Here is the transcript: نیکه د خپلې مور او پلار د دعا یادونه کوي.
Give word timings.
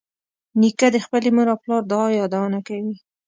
نیکه 0.59 0.87
د 0.95 0.97
خپلې 1.05 1.29
مور 1.35 1.47
او 1.53 1.57
پلار 1.63 1.81
د 1.83 1.87
دعا 1.91 2.07
یادونه 2.19 2.59
کوي. 2.67 2.95